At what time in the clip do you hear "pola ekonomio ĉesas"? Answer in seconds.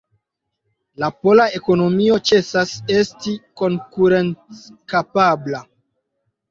1.25-2.73